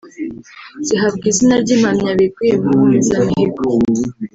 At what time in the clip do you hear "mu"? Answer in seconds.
2.63-2.69